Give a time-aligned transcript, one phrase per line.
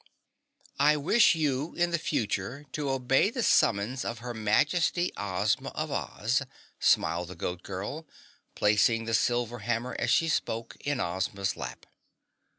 [0.79, 5.91] "I wish you in the future to obey the summons of her Majesty, Ozma of
[5.91, 6.41] Oz,"
[6.79, 8.07] smiled the Goat Girl,
[8.55, 11.85] placing the silver hammer as she spoke, in Ozma's lap.